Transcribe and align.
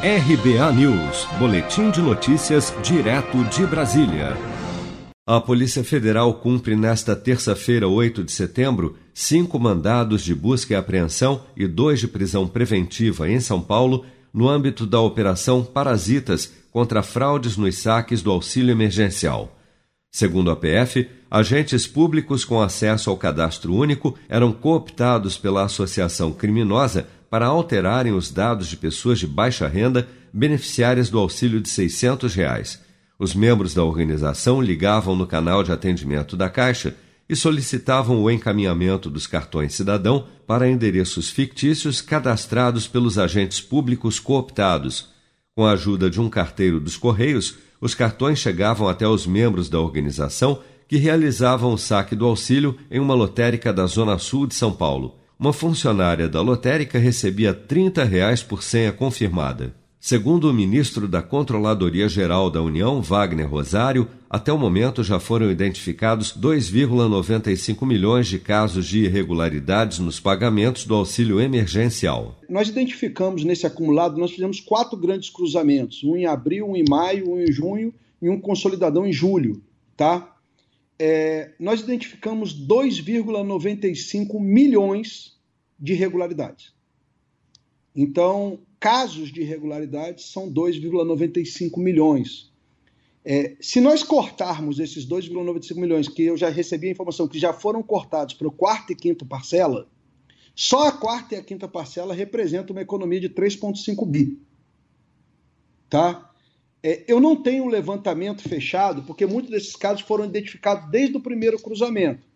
RBA 0.00 0.72
News, 0.74 1.26
Boletim 1.40 1.90
de 1.90 2.00
Notícias, 2.00 2.72
direto 2.84 3.42
de 3.46 3.66
Brasília. 3.66 4.36
A 5.26 5.40
Polícia 5.40 5.82
Federal 5.82 6.34
cumpre 6.34 6.76
nesta 6.76 7.16
terça-feira, 7.16 7.88
8 7.88 8.22
de 8.22 8.30
setembro, 8.30 8.96
cinco 9.12 9.58
mandados 9.58 10.22
de 10.22 10.36
busca 10.36 10.72
e 10.72 10.76
apreensão 10.76 11.42
e 11.56 11.66
dois 11.66 11.98
de 11.98 12.06
prisão 12.06 12.46
preventiva 12.46 13.28
em 13.28 13.40
São 13.40 13.60
Paulo, 13.60 14.06
no 14.32 14.48
âmbito 14.48 14.86
da 14.86 15.00
Operação 15.00 15.64
Parasitas 15.64 16.52
contra 16.70 17.02
fraudes 17.02 17.56
nos 17.56 17.76
saques 17.78 18.22
do 18.22 18.30
auxílio 18.30 18.70
emergencial. 18.70 19.58
Segundo 20.12 20.52
a 20.52 20.56
PF, 20.56 21.08
agentes 21.28 21.88
públicos 21.88 22.44
com 22.44 22.62
acesso 22.62 23.10
ao 23.10 23.16
cadastro 23.16 23.74
único 23.74 24.16
eram 24.28 24.52
cooptados 24.52 25.36
pela 25.36 25.64
associação 25.64 26.32
criminosa 26.32 27.08
para 27.30 27.46
alterarem 27.46 28.12
os 28.12 28.30
dados 28.30 28.68
de 28.68 28.76
pessoas 28.76 29.18
de 29.18 29.26
baixa 29.26 29.68
renda 29.68 30.08
beneficiárias 30.32 31.10
do 31.10 31.18
auxílio 31.18 31.60
de 31.60 31.68
600 31.68 32.34
reais. 32.34 32.80
Os 33.18 33.34
membros 33.34 33.74
da 33.74 33.82
organização 33.82 34.60
ligavam 34.62 35.16
no 35.16 35.26
canal 35.26 35.62
de 35.62 35.72
atendimento 35.72 36.36
da 36.36 36.48
Caixa 36.48 36.94
e 37.28 37.36
solicitavam 37.36 38.22
o 38.22 38.30
encaminhamento 38.30 39.10
dos 39.10 39.26
cartões 39.26 39.74
cidadão 39.74 40.26
para 40.46 40.68
endereços 40.68 41.28
fictícios 41.28 42.00
cadastrados 42.00 42.86
pelos 42.86 43.18
agentes 43.18 43.60
públicos 43.60 44.18
cooptados. 44.18 45.10
Com 45.54 45.66
a 45.66 45.72
ajuda 45.72 46.08
de 46.08 46.20
um 46.20 46.30
carteiro 46.30 46.80
dos 46.80 46.96
Correios, 46.96 47.56
os 47.80 47.94
cartões 47.94 48.38
chegavam 48.38 48.88
até 48.88 49.06
os 49.06 49.26
membros 49.26 49.68
da 49.68 49.78
organização 49.78 50.62
que 50.86 50.96
realizavam 50.96 51.72
o 51.72 51.78
saque 51.78 52.16
do 52.16 52.24
auxílio 52.24 52.78
em 52.90 52.98
uma 52.98 53.14
lotérica 53.14 53.72
da 53.72 53.84
Zona 53.86 54.16
Sul 54.18 54.46
de 54.46 54.54
São 54.54 54.72
Paulo 54.72 55.18
uma 55.38 55.52
funcionária 55.52 56.28
da 56.28 56.40
lotérica 56.40 56.98
recebia 56.98 57.54
30 57.54 58.02
reais 58.02 58.42
por 58.42 58.62
senha 58.62 58.92
confirmada. 58.92 59.72
Segundo 60.00 60.48
o 60.48 60.54
ministro 60.54 61.06
da 61.06 61.20
Controladoria 61.22 62.08
Geral 62.08 62.50
da 62.50 62.62
União, 62.62 63.02
Wagner 63.02 63.48
Rosário, 63.48 64.08
até 64.30 64.52
o 64.52 64.58
momento 64.58 65.02
já 65.02 65.18
foram 65.18 65.50
identificados 65.50 66.32
2,95 66.36 67.86
milhões 67.86 68.26
de 68.26 68.38
casos 68.38 68.86
de 68.86 69.04
irregularidades 69.04 69.98
nos 69.98 70.20
pagamentos 70.20 70.84
do 70.84 70.94
auxílio 70.94 71.40
emergencial. 71.40 72.36
Nós 72.48 72.68
identificamos 72.68 73.44
nesse 73.44 73.66
acumulado, 73.66 74.18
nós 74.18 74.30
fizemos 74.30 74.60
quatro 74.60 74.96
grandes 74.96 75.30
cruzamentos, 75.30 76.02
um 76.04 76.16
em 76.16 76.26
abril, 76.26 76.68
um 76.68 76.76
em 76.76 76.84
maio, 76.88 77.32
um 77.32 77.40
em 77.40 77.50
junho 77.50 77.92
e 78.22 78.28
um 78.28 78.40
consolidadão 78.40 79.06
em 79.06 79.12
julho, 79.12 79.60
tá? 79.96 80.36
É, 80.98 81.52
nós 81.60 81.80
identificamos 81.80 82.52
2,95 82.54 84.40
milhões 84.40 85.38
de 85.78 85.92
irregularidades. 85.92 86.74
Então, 87.94 88.60
casos 88.80 89.32
de 89.32 89.42
irregularidades 89.42 90.26
são 90.32 90.52
2,95 90.52 91.78
milhões. 91.78 92.52
É, 93.24 93.56
se 93.60 93.80
nós 93.80 94.02
cortarmos 94.02 94.78
esses 94.78 95.06
2,95 95.06 95.76
milhões, 95.76 96.08
que 96.08 96.22
eu 96.22 96.36
já 96.36 96.48
recebi 96.48 96.88
a 96.88 96.92
informação 96.92 97.28
que 97.28 97.38
já 97.38 97.52
foram 97.52 97.82
cortados 97.82 98.34
para 98.34 98.48
o 98.48 98.52
quarto 98.52 98.92
e 98.92 98.96
quinto 98.96 99.26
parcela, 99.26 99.88
só 100.54 100.88
a 100.88 100.92
quarta 100.92 101.34
e 101.34 101.38
a 101.38 101.42
quinta 101.42 101.68
parcela 101.68 102.14
representam 102.14 102.74
uma 102.74 102.82
economia 102.82 103.20
de 103.20 103.28
3,5 103.28 104.06
bi. 104.06 104.40
Tá? 105.88 106.27
É, 106.82 107.04
eu 107.08 107.20
não 107.20 107.34
tenho 107.34 107.64
um 107.64 107.68
levantamento 107.68 108.48
fechado, 108.48 109.02
porque 109.02 109.26
muitos 109.26 109.50
desses 109.50 109.74
casos 109.74 110.02
foram 110.02 110.24
identificados 110.24 110.88
desde 110.90 111.16
o 111.16 111.20
primeiro 111.20 111.58
cruzamento. 111.58 112.26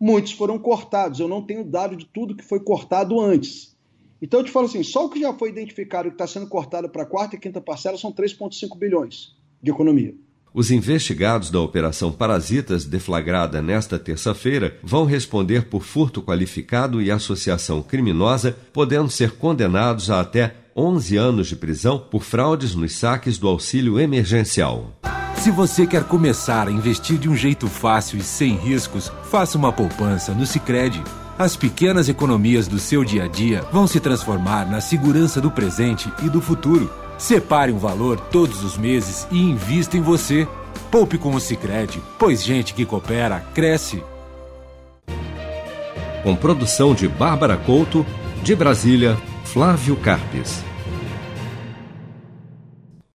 Muitos 0.00 0.32
foram 0.32 0.58
cortados, 0.58 1.20
eu 1.20 1.28
não 1.28 1.42
tenho 1.42 1.62
dado 1.62 1.94
de 1.94 2.06
tudo 2.06 2.34
que 2.34 2.44
foi 2.44 2.60
cortado 2.60 3.20
antes. 3.20 3.76
Então 4.22 4.40
eu 4.40 4.44
te 4.44 4.50
falo 4.50 4.66
assim: 4.66 4.82
só 4.82 5.04
o 5.04 5.10
que 5.10 5.20
já 5.20 5.32
foi 5.34 5.50
identificado 5.50 6.08
e 6.08 6.10
que 6.10 6.14
está 6.14 6.26
sendo 6.26 6.46
cortado 6.46 6.88
para 6.88 7.02
a 7.02 7.06
quarta 7.06 7.36
e 7.36 7.38
quinta 7.38 7.60
parcela 7.60 7.98
são 7.98 8.12
3,5 8.12 8.78
bilhões 8.78 9.34
de 9.62 9.70
economia. 9.70 10.14
Os 10.52 10.72
investigados 10.72 11.48
da 11.48 11.60
Operação 11.60 12.10
Parasitas, 12.10 12.84
deflagrada 12.84 13.62
nesta 13.62 14.00
terça-feira, 14.00 14.76
vão 14.82 15.04
responder 15.04 15.66
por 15.66 15.84
furto 15.84 16.20
qualificado 16.20 17.00
e 17.00 17.08
associação 17.08 17.80
criminosa, 17.82 18.56
podendo 18.72 19.08
ser 19.08 19.36
condenados 19.36 20.10
a 20.10 20.20
até 20.20 20.56
11 20.76 21.16
anos 21.16 21.48
de 21.48 21.56
prisão 21.56 21.98
por 21.98 22.22
fraudes 22.22 22.74
nos 22.74 22.96
saques 22.96 23.38
do 23.38 23.48
auxílio 23.48 23.98
emergencial. 23.98 24.92
Se 25.36 25.50
você 25.50 25.86
quer 25.86 26.04
começar 26.04 26.68
a 26.68 26.70
investir 26.70 27.18
de 27.18 27.28
um 27.28 27.34
jeito 27.34 27.66
fácil 27.66 28.18
e 28.18 28.22
sem 28.22 28.56
riscos, 28.56 29.10
faça 29.30 29.56
uma 29.56 29.72
poupança 29.72 30.32
no 30.32 30.46
Sicredi. 30.46 31.02
As 31.38 31.56
pequenas 31.56 32.08
economias 32.08 32.68
do 32.68 32.78
seu 32.78 33.02
dia 33.02 33.24
a 33.24 33.26
dia 33.26 33.62
vão 33.72 33.86
se 33.86 33.98
transformar 33.98 34.70
na 34.70 34.80
segurança 34.80 35.40
do 35.40 35.50
presente 35.50 36.12
e 36.22 36.28
do 36.28 36.42
futuro. 36.42 36.90
Separe 37.16 37.72
um 37.72 37.78
valor 37.78 38.20
todos 38.20 38.62
os 38.62 38.76
meses 38.76 39.26
e 39.30 39.38
invista 39.38 39.96
em 39.96 40.02
você. 40.02 40.46
Poupe 40.90 41.16
com 41.16 41.34
o 41.34 41.40
Sicredi, 41.40 42.02
pois 42.18 42.44
gente 42.44 42.74
que 42.74 42.84
coopera 42.84 43.40
cresce. 43.54 44.02
Com 46.22 46.36
produção 46.36 46.94
de 46.94 47.08
Bárbara 47.08 47.56
Couto, 47.56 48.04
de 48.42 48.54
Brasília, 48.54 49.16
Flávio 49.52 49.96
Carpes. 49.96 50.69